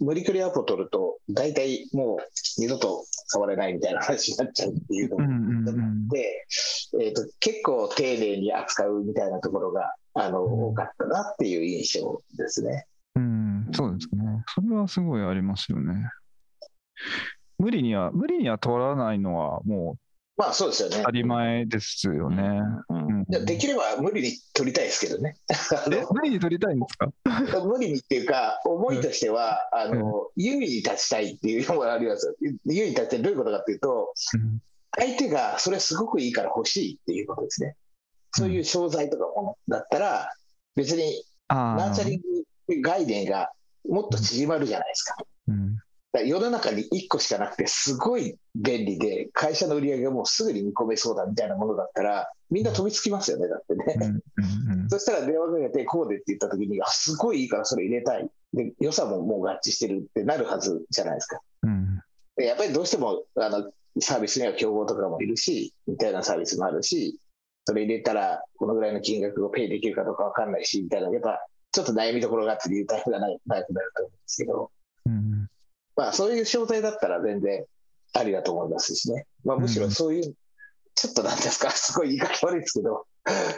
[0.01, 2.19] 無理くりアポ取ると、大体もう
[2.57, 6.47] 二度と触れないみたいな話になっちゃうっていうのもんうんで、
[7.03, 12.87] えーと、結構丁寧に扱うみたいなところが、あの、うん多かったなっていう印象ですね。
[13.17, 14.45] うん、そうですね。
[14.55, 16.09] それはすごいありますよね。
[17.59, 20.08] 無理には、無理には取らないのはもう
[20.39, 21.11] まあそうですよね当た。
[21.11, 22.61] り前ですよね。
[22.89, 25.37] うんできれば無理に取りたいですけどね。
[26.13, 27.11] 無理に取りたいんですか？
[27.67, 32.35] 無理にっていうか、思いとしては、あの、優位に立ちたいっていうのもありますよ。
[32.41, 34.61] 優位に立ってどういうことかっていうと、うん
[34.99, 37.77] 相手がそれすごくいいから欲しいっていうことですね。
[38.33, 40.33] そういう商材とかものだったら、
[40.75, 42.21] 別にあナーチャリン
[42.69, 43.53] グ概念が
[43.89, 45.17] もっと縮まるじゃないですか。
[45.49, 45.77] うん
[46.13, 54.21] 世の中に1個しかなくて、すごい便利で、会社の売り上げがもうすぐに見込めそうだみたいなものだったら、みんな飛びつきますよね、だってね。
[54.89, 58.29] そしたら電話かけて、こうでって言った時に、あ、すごいいいからそれ入れたい。
[58.55, 61.41] で、予算ももう合致してるってなるはずじゃないですか。
[61.63, 62.01] うん
[62.37, 67.19] でやっぱりどうしてもあのサービスには競合とかもいるし、似たようなサービスもあるし、
[67.65, 74.78] それ入れたらこのぐらいの金額をペイできるかどうかわかんないし、みたいな、やっぱちょっと悩みどころがあって理由タイプがないタイプになると思うんですけど、うん
[75.99, 77.65] まあそういう商材だったら全然
[78.15, 79.27] ありだと思いますしね。
[79.45, 80.35] まあむしろそういう、
[80.95, 83.05] ちょっとなんですか、 すごい言い方悪いですけど、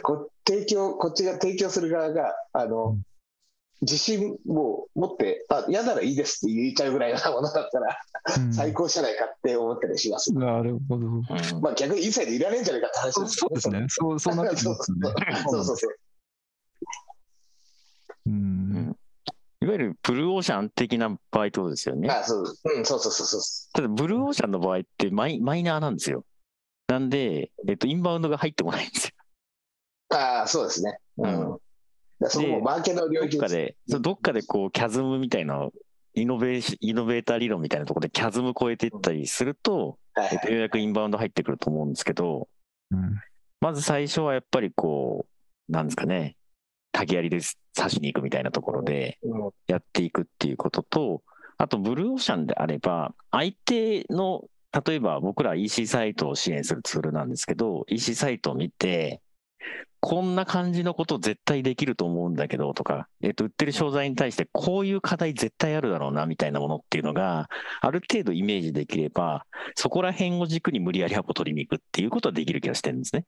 [0.01, 2.97] こ提供、こっちが提供する側が、あの、
[3.81, 7.97] 自信を持って、あ、嫌ならいいですって言っちゃうぐらいなものだったら、
[8.37, 10.33] うん最高じゃないかって思ったりします。
[10.33, 11.07] なるほど。
[11.07, 11.21] うん
[11.61, 13.85] まあ逆に一切でいらねえんじゃないかって話そうそうですね。
[13.87, 14.97] そう、そうなってきますね。
[15.49, 15.95] そうそうそう。
[19.61, 22.09] いわゆるブルーオーシャン的な場合ってことですよね。
[22.09, 22.43] あそう、
[22.75, 23.41] うん、そうそうそうそう。
[23.73, 26.25] ただ、ブルーオーシャンの場合ってマイマイナーなんですよ。
[26.87, 29.13] なんで、えっと、インバウンドが入ってこないんですよ。
[30.17, 30.97] ああ、そうですね。
[31.17, 31.57] うん。
[32.27, 35.69] そのマーケの領域どっかで、そうどっかでこう、キャズムみたいな、
[36.13, 42.49] イノベーシイノベーター理論みたいなところでキャズム超えていったりすると、はいはいえっと、ようやくインバウンド入ってくると思うんですけど、
[42.89, 43.15] うん
[43.61, 45.27] まず最初はやっぱりこ
[45.69, 46.35] う、なんですかね、
[46.91, 47.39] 竹槍で
[47.75, 49.19] 刺しに行くみたいなところで
[49.67, 51.23] やっていくっていうことと、
[51.57, 54.45] あと、ブルーオーシャンであれば、相手の、
[54.85, 59.21] 例えば僕ら EC サイトを支援するツールなんですけど、EC サイトを見て、
[59.99, 67.47] こんな感じのこと絶対できると思うんだけどとか、えっと、売ってる商材に対してこういう課題絶対あるだろうなみたいなものっていうのが、
[67.81, 73.25] ある程度イメージできれば、そこら辺を軸に無理やりアポ取りに行くっていうことはできる気がしてるんですね。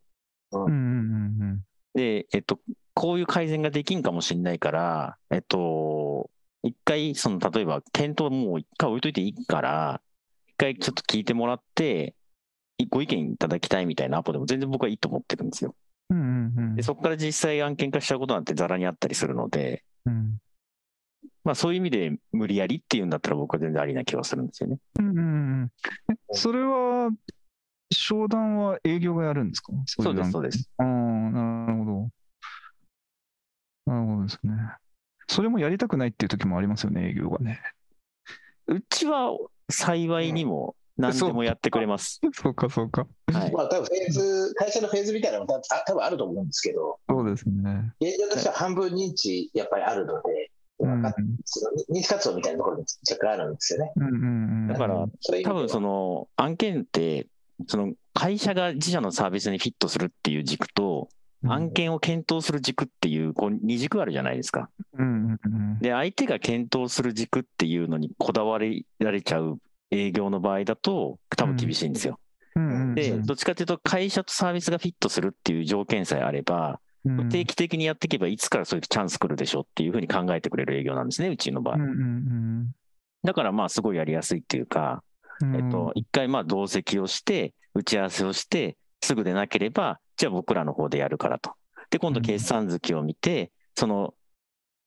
[1.93, 2.59] で、えっと、
[2.93, 6.29] こういう改善ができんかもしれないから、えっと、
[6.63, 10.01] 一回、その、例えば、検討もう一回置いといていいから、
[10.47, 12.15] 一回ちょっと聞いてもらって、
[12.77, 15.75] いご意見いただきたいみたいなアポでも全然僕はいいと思ってるんですよ。
[16.09, 20.37] うんうんうんで、そこから実際案件化しちゃうことなんてざらにあったりするので、うん
[21.43, 24.77] まあそういう意味で無理やりっていうんだったら僕は全然ありな気がするんですよね。
[24.99, 25.21] うんうんう
[25.65, 25.71] ん
[26.11, 27.09] えそれは、
[27.93, 29.73] 商談は営業がやるんですか？
[29.85, 30.69] そうです、うそうです。
[30.77, 32.09] ああ、なるほど。
[33.85, 34.53] なるほどですね。
[35.27, 37.61] それもやりたくないっていう時もありますよね、営業がね。
[38.67, 39.37] うちは
[39.69, 42.21] 幸いにも何でもやってくれます。
[42.33, 43.07] そうか、 そうか。
[43.31, 43.51] はい。
[43.51, 47.93] まあ多分フェーズ、会社のフェーズみたいなのも多分あ多分あると思うんですけど、そうですね。
[47.99, 50.51] 現状としては半分認知やっぱりあるので、
[51.89, 53.91] 認知活動みたいなところに若干あるんですよね。
[53.95, 54.17] うんうんう
[54.65, 54.67] ん。
[54.67, 57.27] だから、それ多分その、の案件って、
[57.67, 61.09] その会社が自社のサービスにフィットするっていう軸と、
[61.45, 64.69] 案件を検討する軸っていう、こう二軸あるじゃないですか。
[65.81, 69.59] で、相手が検討する軸っていうのにこだわりられちゃう
[69.91, 72.19] 営業の場合だと、多分厳しいんですよ。
[72.95, 81.77] で、どっちかというと、会社とサービスがフィットするっていう条件さえあれば、うん定期的にやっていけば、いつからそういうチャンス来るでしょうっていうふうに考えてくれる営業なんですね、うちの場合
[83.25, 85.12] だからまあ、すごいやりやすいっていうか、うん。
[85.41, 91.53] えっと、一回まあ同席をして、打ち合わせをして、すぐでなければ、じゃあ僕らの方でやるからと。
[91.89, 94.13] で、今度決算月を見て、その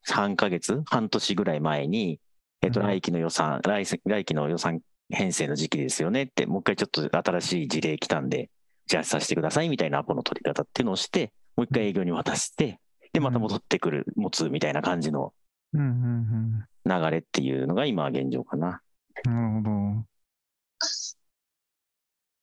[0.07, 2.21] 3ヶ月、半年ぐらい前に、
[2.63, 2.87] えっと、うん。
[2.87, 4.81] 来期の予算、来来期の予算
[5.11, 8.51] 編成の時期ですよねって、もう一回ちょっと新しい事例来たんで、
[8.87, 12.81] じゃあさせてくださいみたいなアポの取り方っていうのをして、もう一回営業に渡して、
[13.13, 15.33] で、また戻ってくる、持つみたいな感じの
[15.75, 18.57] 流れっていうのが今は現状か。
[18.57, 18.81] な
[19.25, 20.07] るほど。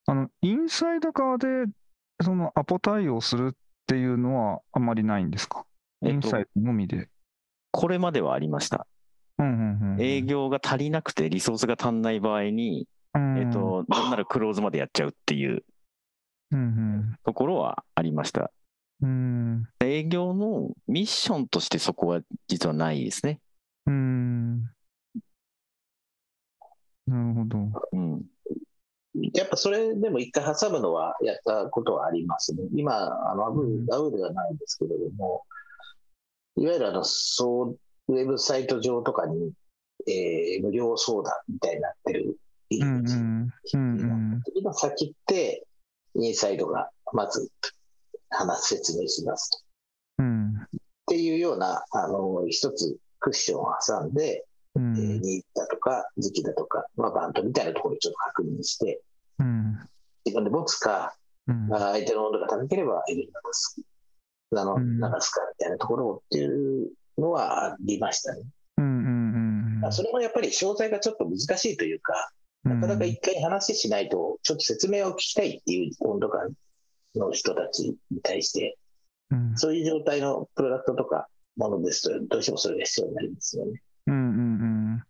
[0.06, 0.30] あの、
[0.63, 1.65] インサイド側で、
[2.21, 5.65] そのアポ対応するっていうのはあんまりないんですか？
[6.02, 7.10] えっとインサイドのみで。
[7.71, 8.88] これまではありました。
[9.39, 10.02] うんうんうん。
[10.02, 15.65] 営業が足りなくてリソースが足んない場合に、うん、えっ、と、なんならクローズまでやっちゃうっていう
[16.52, 18.49] うんところはありました。
[19.02, 19.67] うん。
[19.82, 23.41] 営業のミッションとしてそこは実はないですね。
[23.86, 24.62] うん。
[27.06, 27.58] なるほど。
[27.91, 28.21] うん。
[29.15, 32.63] やっぱそれでも一回挟むのはやったことはありますね。
[32.76, 35.43] 今、あの、アブうんアウではないんですけれども、
[36.58, 37.76] いわゆるあの、そ
[38.08, 39.52] う、ウェブサイト上とかに、
[40.08, 42.38] えー無料相談みたいになってる
[42.69, 44.52] 入うんり口。
[44.56, 45.65] 今先って、
[46.15, 47.52] インサイドがまず
[48.30, 49.60] 話、説明しますと。
[50.19, 50.49] うん。
[50.49, 50.63] っ
[51.08, 54.45] ていうような、あの、一つクッションを挟んで、
[54.76, 59.02] うんえーニーズだとか、時期だとか、まあ、バントみたいなところをちょっと確認して、
[59.40, 59.78] うん。
[60.26, 61.16] 自分で持つか、
[61.48, 63.82] 相手の温度が高ければエネルギー流す。
[64.56, 68.44] あの、うん流すかみたいなところをっていうのはありましたね。
[68.78, 68.90] うんう
[69.82, 69.92] んうん。
[69.92, 72.32] それもやっぱり詳細がちょっと難しいというか、
[72.64, 76.54] なかなか一回話しないと、ちょっと説明を聞きたいっていう温度感
[77.16, 78.78] の人たちに対して、
[79.32, 83.82] うんそういう状態のプロダクトとかものですと、どうしてもそれが必要になりますよね。
[84.08, 85.04] うんうん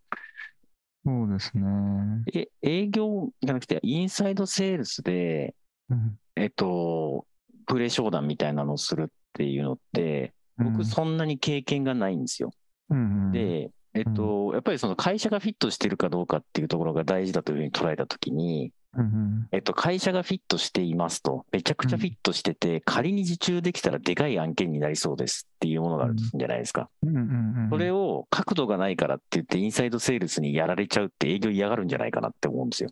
[1.05, 1.23] うん。
[1.25, 2.23] そうですね。
[2.33, 5.55] え、営業じゃなくて、インサイドセールスで、
[5.89, 7.25] うんえっと、
[7.65, 12.51] プレ商談みたいなのをするっていうのって、僕そんなに経験がないんですよ。
[12.89, 26.89] うんうん、で、えっと、やっぱりその会社がフィットしてるかどうかっていうところが大事だというふうに捉えたときに、うんうんえっと、会社がフィットしていますと、めちゃくちゃフィットしてて、仮に受注できたらでかい案件になりそうですっていうものがあるんじゃないですか。
[27.01, 27.19] うんうんう
[27.67, 32.89] んそれを角度がないからって言って、インサイドセールスにやられちゃうって営業嫌がるんじゃないかなって思うんですよ。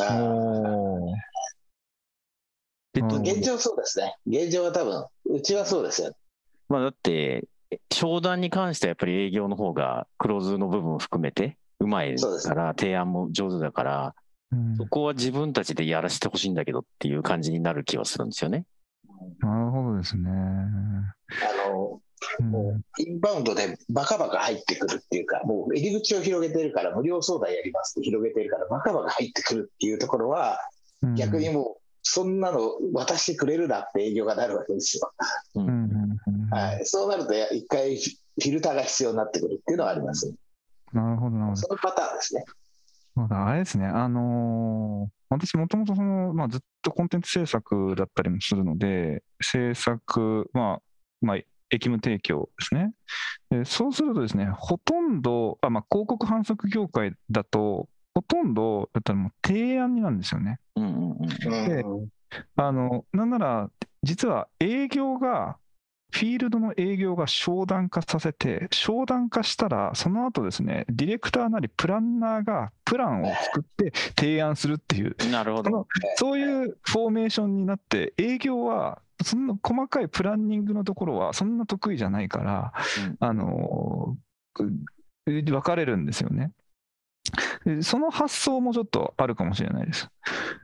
[0.00, 1.14] あーおー
[2.92, 4.16] でうん現状そうですね。
[4.26, 6.14] 現状は多分、うちはそうですよ。
[6.68, 7.44] まあ、だって、
[7.92, 14.21] 商談に関してはやっぱり営業の方がクローズの部分を含めてうまいですから、提案も上手だから、うん
[14.76, 18.64] そこは自分たちでやらせてほしいんだけどっていう感じになる気はするんですよね。
[19.40, 20.30] なるほどですね。
[20.30, 22.02] あの、うん
[22.50, 30.58] もうインバウンドでバカバカ入ってくるっていうか、もう入り口を広げてるから、無料相談やりますって広げてるから、バカバカ入ってくるっていうところは、
[31.02, 35.12] うん逆にもう、そんなの渡してくれるなって営業がなるわけですよ。
[36.52, 40.32] はい、そうなると、一回フィルターが必要になってくるっていうのはあります。
[40.92, 41.56] なるほど、なるほど。
[41.56, 42.44] そのパターンですね。
[43.14, 50.78] そうだあれですね、あのー私もともとその、まあ、ずっとコンテンツ制作だったりもするので、制作、まあ、
[51.22, 51.36] まあ、
[51.70, 52.92] 役務提供ですね。
[53.48, 60.60] でそうするとですね、ほとんど、あまあ、広告販促業界だと、ほとんどだったらもう提案になるんですよね。
[60.76, 62.08] うんうんうんでうん
[62.56, 63.70] あの、なんなら、
[64.02, 65.56] 実は営業が、
[66.12, 75.88] フィールドの営業が商談化させて、商談化したら、その後ですね、ディレクターなりプランナーがプランを作って提案するっていう、なるほど。
[76.16, 82.72] そういうフォーメーションになって、営業は、そんな細かいプランニングのところはそんな得意じゃないから、
[83.06, 84.72] うんあのー
[85.24, 86.50] 分かれるんですよね。
[87.64, 90.10] でその発想もちょっとあるかもしれないです。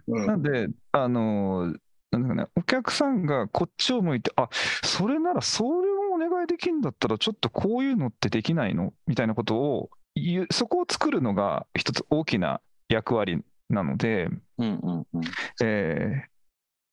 [0.08, 1.78] うんなんで、あのー
[2.10, 4.48] なんだかね、お客さんがこっちを向いて、あ
[4.82, 15.22] それならそれをお願いできるんだったら、ちょっとこういうのってできないのみたいなことを言う、そこを作るのが一つ大きな役割なので、うんうんうん。
[15.62, 16.28] えー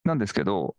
[0.03, 0.75] なんですけど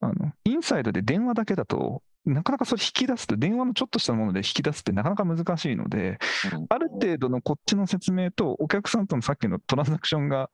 [0.00, 6.18] あの、インサイドで電話だけだと、なかなかそれ引き出すと、電話のちょっとしたもので引き出すってなかなか難しいので、
[6.52, 10.50] うんある程度のこっちの説明と、お客さんとのさっきのトランザクションが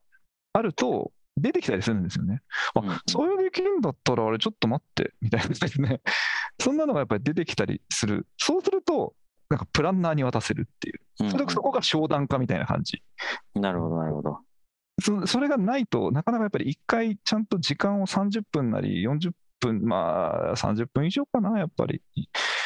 [0.52, 2.42] あると、出てきたりするんですよね。
[2.74, 6.00] あ、うんうんそれできるんだったら、あれちょっと待って、みたいなですね。
[6.60, 8.26] そんなのがやっぱり出てきたりする。
[8.36, 9.14] そうすると、
[9.48, 11.30] なんかプランナーに渡せるっていう。
[11.30, 13.02] それそこが商談化みたいな感じ。
[13.54, 14.38] なるほど、なるほど。
[15.00, 22.02] そそれがないとなかなかやっぱり一回ちゃんと時間を30分なり40分、まあ30分以上かな、やっぱり。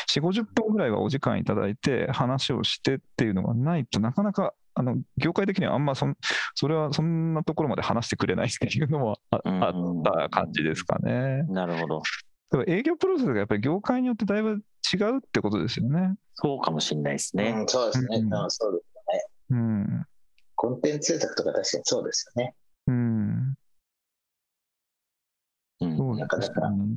[0.09, 6.17] 4、50分ぐらいはお時間いただいて話をしてっていうのがないとなかなか、あの、業界的にはあんまそん、
[6.55, 9.41] それはそんなところまで話してくれないっていうのもあっ
[10.05, 11.45] た感じですかね。
[11.49, 12.03] なるほど。
[12.51, 16.15] だから営業プロセスがやっぱり業界によってだいぶ違うってことですよね。
[16.35, 17.51] そうかもしれないですね。
[17.51, 18.19] うんそうですね。
[18.19, 18.95] うんうんそうです
[19.51, 20.07] うん。
[20.57, 22.55] コンテンツ制作とか確かにそうですよね。
[22.87, 23.55] うん。
[25.81, 26.57] うんそうなかなかですね。
[26.61, 26.89] そう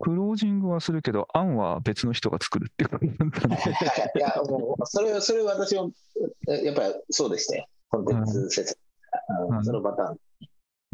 [0.00, 3.58] クロージングはするけど、案は別の人が作るっていうことなんだね。
[4.16, 5.92] いや、もう、それ、それ私も、
[6.48, 7.66] えやっぱりそうでしたよ。
[7.88, 8.78] コンテンツ制作。
[8.78, 8.82] うん
[9.48, 10.18] はいそのパターン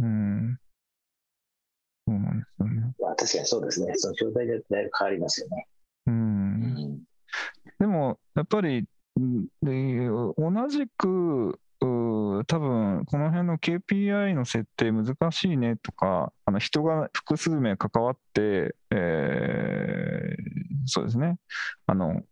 [0.01, 0.59] うん。
[2.07, 2.95] そうなんですよね。
[2.99, 3.93] は確かにそうですね。
[3.97, 5.69] その状態でだいぶ変わりますよね。
[6.07, 6.11] う。
[6.11, 6.19] うん
[6.75, 7.03] ん
[7.79, 8.89] でも、やっぱり、
[9.21, 11.61] んで同じく、
[12.39, 21.39] う多分この辺の KPI の設定難しいねとか、あの人が複数名関わって、えーそうですね、
[21.87, 22.23] あの、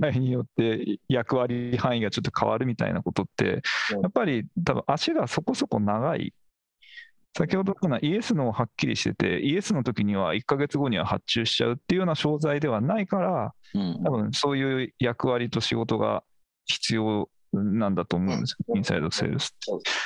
[0.00, 3.62] 場合によって役割範囲がちょっと変わるみたいなことって
[3.94, 6.34] うん、やっぱり多分足がそこそこ長い。
[7.36, 14.04] 先ほどのイエスのはっきりしてて、イエスの時には1ヶ月後には発注しちゃうっていうような商材ではないから、うん。
[14.04, 16.22] 多分そういう役割と仕事が
[16.66, 18.76] 必要なんだと思うんですよ、うん。
[18.78, 19.56] インサイドセールスって。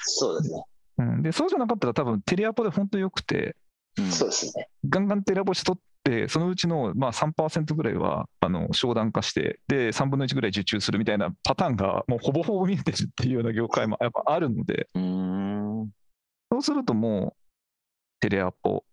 [0.02, 0.62] そうですね。
[0.98, 3.56] うん、でそうじゃなかったら、多分テレアポで本当良くて、
[3.98, 4.10] うん。
[4.10, 4.68] そうですね。
[4.88, 15.90] ガンガンテレアポしとって、そのうちのまあ3%ぐらいはあの商談化して、で、3分の1ぐらい受注するみたいなパターンが、もうほぼほぼ見えてるっていうような業界もやっぱあるので、うーん。
[16.50, 17.48] そうするともう、
[18.20, 18.84] テレアポ、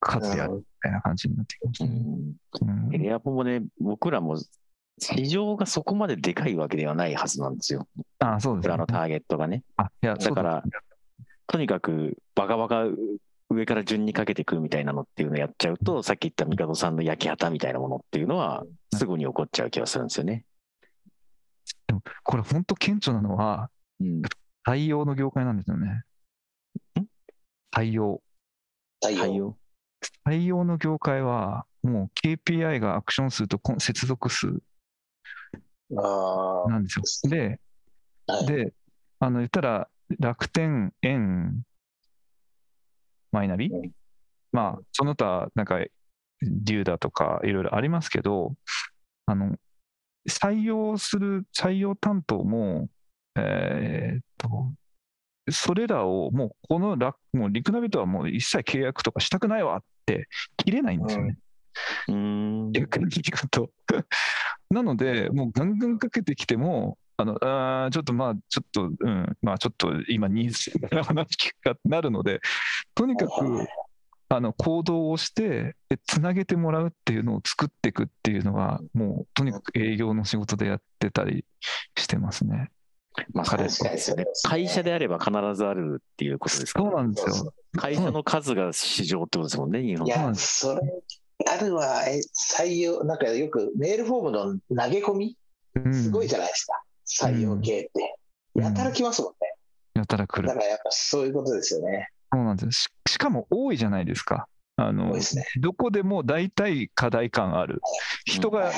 [0.00, 2.90] 数やるみたいな感じになってきますうね。
[2.90, 4.36] テレアポもね、僕らも
[5.00, 7.88] 市場がそこまででかいわけではないはずなんですよ。
[8.18, 9.64] あそうですね僕らのターゲットがね。
[9.76, 10.62] あいやだから
[11.46, 12.84] とにかくバカバカ
[13.50, 20.44] 上から順にかけていくみたいなのっていうのをやっちゃうと、さっき言ったミカドさんの焼き旗みたいなものっていうのはすぐに起こっちゃう気がするんですよね。
[21.88, 23.70] でもこれ本当顕著なのは、
[24.00, 24.22] うん。
[24.66, 26.04] 採用の業界なんですよね。
[27.72, 28.22] 対応。
[29.00, 29.56] 対応。
[30.26, 34.52] 採用の業界は、もう KPI がアクション数とこん接続数あ
[36.68, 37.30] なんですよ。
[37.30, 37.60] で、
[38.42, 38.46] い。
[38.46, 38.72] で、
[39.18, 41.62] あの、言ったら、楽天、円、
[43.32, 43.90] マイナビ、うん
[44.52, 45.78] まあ、その他、なんか、
[46.42, 48.54] デューダとかいろいろありますけど、
[49.26, 49.56] あの、
[50.28, 52.88] 採用する、採用担当も、
[53.36, 54.72] えーっと、
[55.50, 61.36] それらをもうこの楽、もうリクナビとはもう一切契約とかしたくないわって切れないんですよね。
[62.08, 62.72] うーん。
[62.72, 63.70] 逆に聞くと。
[64.70, 72.40] なので、もうガンガンかけてきても、あのあーちょっとまあ、ちょっと、うん、まあちょっと今、ニーズの話聞くかってなるので、
[72.94, 73.66] とにかく
[74.28, 81.44] あの行動をして、でつなげてもらうっていうのを作っていくっていうのが、もうとにかく営業の仕事でやってたり
[81.96, 82.70] してますね。
[83.32, 84.24] まあ、彼そうですよね。
[84.44, 87.52] 会社であれば必ずあるっていうことですかそうら、なんですよ。
[87.76, 90.80] 会社の数が市場ってことですもんね、日本いや、それ、
[91.46, 92.20] あるわ、え
[92.56, 95.36] 採用、なんかよくメールフォームの投げ込み、
[95.74, 96.82] うんすごいじゃないですか、
[97.28, 97.90] 採用系って。
[98.54, 99.54] うんやたら来ますもんね。
[99.94, 100.48] やたら来る。
[100.48, 102.08] だからやっぱそういうことですよね。
[102.32, 104.48] そうなんですよししかも多いじゃないですか。
[104.76, 105.44] あ多のいですね。
[105.60, 107.80] どこでも大体課題感ある。
[108.24, 108.76] 人がはいはい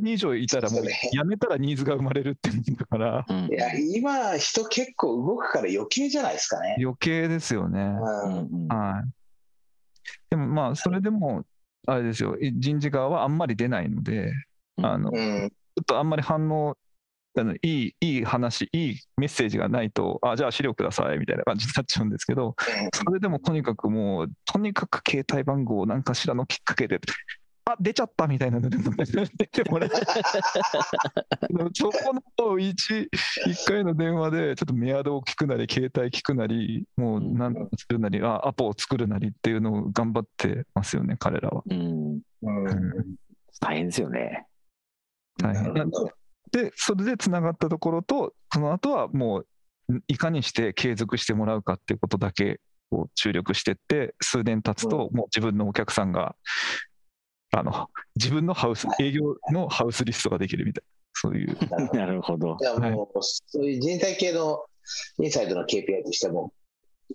[0.00, 6.76] 2人以上いたらもうそうですね辞めたらニーズが生まれるっていうんだからうんいや、今、人結構動くから余計じゃないですかね。
[6.80, 7.80] 余計ですよね。
[7.80, 9.10] うんはい。
[10.30, 11.44] でもまあそれでも
[11.86, 12.36] あれですよ。
[12.40, 14.32] 人事側はあんまり出ないので、
[14.78, 14.86] うん。
[14.86, 15.46] あのちょうん。
[15.46, 15.50] っ
[15.86, 16.76] とあんまり反応
[17.38, 22.54] あのいいいい話いいメッセージがないとあじゃあ資料くださいみたいな感じになっちゃうんですけど
[22.94, 27.00] それでもとにかくもうとにかく携帯番号を何かしらのきっかけで
[27.64, 33.08] あ出ちゃったみたいなのでも出てもらえでもそこの一
[33.46, 41.62] 一回の電話でちょっとメアドを聞くなり携帯聞くなりもう何とかするなりあアポを作るなりっていうのを頑張ってますよね彼らは。
[41.68, 42.20] うん。
[42.42, 43.16] うん
[43.60, 44.46] 大変ですよね。
[45.38, 45.72] 大変。
[46.52, 49.46] で、それでつながったところと、その後はもう、
[50.06, 52.60] いかにして継続してもらうかっていうことだけ
[52.90, 56.34] を注力してって、数年経つと、もう自分のお客さんが、
[57.54, 61.56] あの、自分のハウス、営業のハウスリストができるみたいな、そういう。
[61.94, 62.90] なるほどなるほどい。
[62.90, 64.64] やもう、そういう人体系の
[65.18, 66.52] インサイドの KPI としても、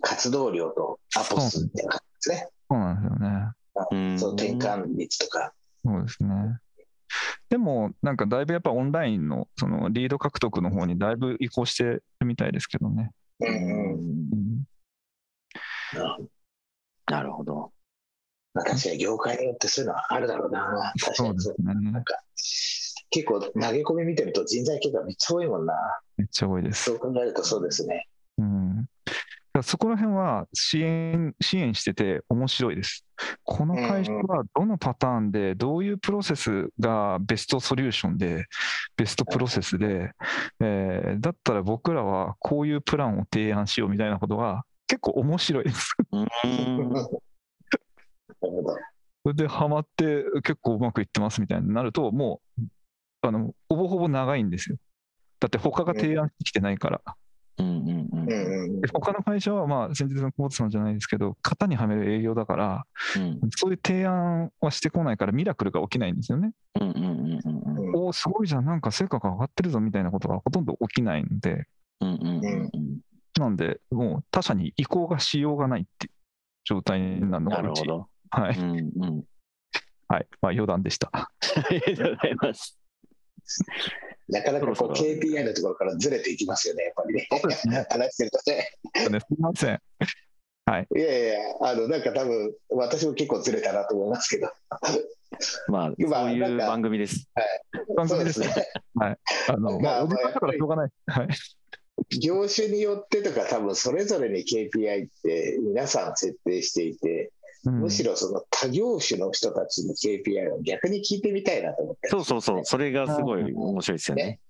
[0.00, 2.48] 活動量とアポ数みたいな感じですね。
[2.70, 3.52] そうなんですよね。
[3.92, 5.52] うんそう転換率とか。
[5.84, 6.58] そうですね。
[7.48, 13.10] でも、なんかだいぶやっぱオンラインのそのリード獲得の方にだいぶ移行してるみたいですけどね。
[13.40, 14.64] うんうんうん
[17.06, 17.72] なるほど。
[18.54, 20.92] まあ、確かに業界によってそういうのはあるだろうな。
[20.98, 21.74] 確かそうでにそうすね。
[21.92, 22.14] なんか、
[23.10, 25.74] 結構投げ込み見てると人材系がめっちゃ多いもんな。
[26.16, 26.94] めっちゃ多いですそ。
[26.94, 28.06] う考えるとそうですね。
[28.38, 28.88] うん、
[29.62, 33.04] そこら辺は支援支援してて面白いです。
[33.44, 38.46] この会社はどのパターンで、どういうプロセスがベストソリューションで、
[38.96, 40.12] ベストプロセスで、
[40.60, 45.96] えーだったら僕らはこういうプランを提案しようみたいなことは結構面白いです。
[48.40, 52.62] それでハマって結構うまくいってますみたいになると、もう
[53.22, 54.76] あのほぼほぼ長いんですよ。
[55.40, 57.00] だって他が提案してきてないから。
[57.58, 62.84] うんうんうんうんうんで他の会社は、まあ、先日の久保田さんじゃないですけど、型にはめる営業だから、
[63.16, 66.52] うんそういう提案はしてこないから、ミラクルが起きないんですよね。
[66.80, 71.66] うんうんうんうんうんおお、すごいじゃん、なんか成果が上がってるぞみたいなことがほとんど起きないので、
[72.00, 73.00] うんうんうんうん
[73.38, 76.12] なんで、もう他社に移行がしようがないっていう
[76.64, 77.82] 状態なのがうち。
[77.82, 78.08] なるほど。
[78.30, 78.58] はい。
[78.58, 79.24] うんうん。
[80.08, 80.26] はい。
[80.40, 81.10] まあ、余談でした。
[81.12, 81.28] あ
[81.70, 82.78] りがとうございます。
[84.28, 87.26] なかなかこうそろそろ KPI のところからずれていきますよね、やっぱりね。
[87.30, 88.70] そうですね話してるとね。
[89.10, 89.80] ねすみません。
[90.94, 94.50] いやいや、あの、なんか多分、私も結構ずれたなと思いますけど。
[95.68, 97.30] まあ、今そういう番組です。
[97.74, 98.66] そう番組ですですね。
[99.48, 100.90] あの、まあ、まあおじさんだからしょうがない。
[101.06, 101.28] はい。
[102.20, 107.32] 業種によってとか、多分それぞれに KPI って皆さん設定していて、
[107.64, 112.08] うんむしろその他業種の人たちの KPI を逆に聞いてみたいなと思って。
[112.08, 112.64] そうそうそう。
[112.64, 114.40] それがすごい面白いですよね。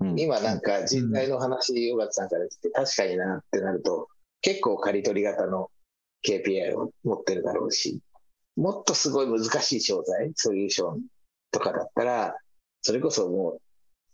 [0.00, 4.08] うん今なんか人材の話、尾形さんから聞いて確かになってなると、
[4.42, 5.70] 結構刈り取り型の
[6.24, 8.00] KPI を持ってるだろうし、
[8.56, 11.02] もっとすごい難しい商材、ソリューション
[11.50, 12.36] とかだったら、
[12.82, 13.58] それこそも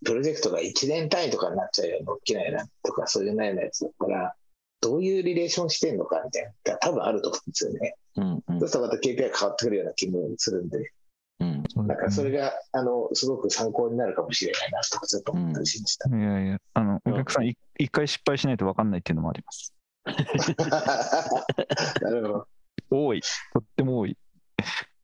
[0.03, 4.35] う、プロジェクトが1年単位とかになっちゃうような大きなやつとか、そういうようなやつだったら、
[4.81, 7.95] どういうリレーションしてんのかみたいな多分あると思うんですよね。
[8.17, 10.93] うんうんそうするとまた KPI 変わってくるような気もするんで、
[11.41, 11.65] うん。
[11.87, 16.09] なんかそれが、あの、すごく参考になるかもしれないなと、ちょっと思ったりしました。
[16.09, 19.75] いやいや、あの、お客さんい一回失敗しないと分かんないっていうのもあります。
[22.03, 22.47] なるほど。
[22.91, 23.21] 多い。
[23.53, 24.17] とっても多い。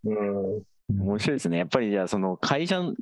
[0.04, 0.62] うん。
[0.88, 1.58] 面白いですね。
[1.58, 2.94] やっぱりじゃあ、その会社が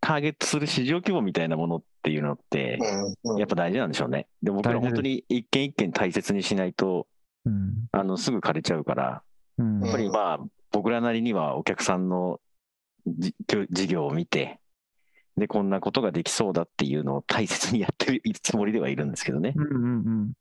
[0.00, 2.78] ターゲットする市場規模みたいなものっていうのって、
[3.24, 3.38] うん。
[3.38, 4.26] やっぱ大事なんでしょうね。
[4.42, 7.06] で、僕ら本当に一件一件大切にしないと、
[7.46, 7.86] うん。
[7.92, 10.40] あの、すぐ枯れちゃうから、うんやっぱりまあ、
[10.70, 12.40] 僕らなりにはお客さんの
[13.06, 13.34] じ
[13.70, 14.60] 事業を見て、
[15.36, 19.52] で、こんなことができそうだっていうのを大切にやっているつもりではいるんですけどね。
[19.56, 20.32] うんうん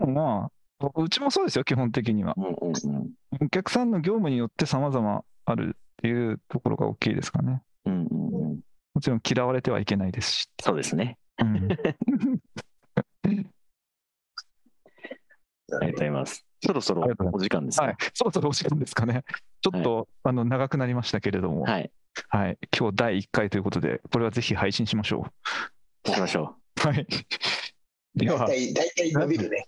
[0.00, 0.14] うん。
[0.14, 2.34] まあ、僕うちもそうですよ、基本的には。
[2.36, 2.52] うんうん
[2.96, 3.10] うん。
[3.40, 7.62] お客さんの業務によって様々あるっていうところが大きいですかね。
[7.86, 8.60] うんうんうん。
[8.94, 10.48] もちろん嫌われてはいけないですし。
[10.60, 11.18] そうですね。
[11.38, 11.68] うん、
[15.78, 16.44] ありがとうございます。
[16.64, 17.84] そろそろお時間ですか？
[17.86, 19.24] はい、そろそろお時間ですかね。
[19.62, 21.90] ちょっと、あの長くなりましたけれども、はい。
[22.28, 25.26] はい、今日第1回ということで、これはぜひ配信しましょ
[26.06, 26.88] しましょう。
[26.88, 27.06] はい。
[28.14, 29.66] では、大体、伸びるね。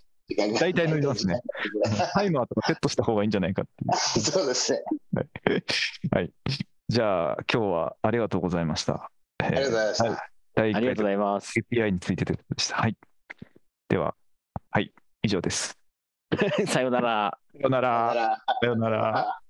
[0.58, 1.40] 大体伸びますね。
[2.14, 4.80] タイマーとかセットした方がいいんじゃないかっていそうですね。
[5.12, 6.14] う。
[6.14, 6.32] はい。
[6.88, 8.94] じゃあ、今日はありがとうございました。
[8.94, 10.04] あありがとうございました。
[10.10, 10.18] はい
[10.54, 10.76] 第1う。
[10.76, 11.58] ありがとうご回ざいます。
[11.58, 12.76] API についてということでした。
[12.76, 12.96] はい。
[13.88, 14.14] では、
[14.70, 14.92] はい、
[15.22, 15.81] 以上です。
[16.66, 17.38] さようなら。
[17.52, 19.41] さよならさよなら。